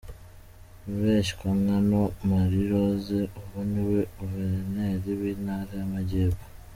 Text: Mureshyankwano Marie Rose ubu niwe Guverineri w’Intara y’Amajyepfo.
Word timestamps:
Mureshyankwano 0.87 1.99
Marie 2.29 2.67
Rose 2.71 3.19
ubu 3.39 3.59
niwe 3.71 3.99
Guverineri 4.17 5.09
w’Intara 5.19 5.71
y’Amajyepfo. 5.79 6.45